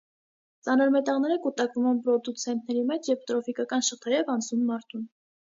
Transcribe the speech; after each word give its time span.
Ծանր 0.69 0.93
մետաղները 0.95 1.37
կուտակվում 1.43 1.89
են 1.89 1.99
պրոդուցենտների 2.07 2.87
մեջ 2.93 3.11
և 3.13 3.21
տրոֆիկական 3.29 3.87
շղթայով 3.91 4.35
անցնում 4.39 4.67
մարդուն։ 4.75 5.07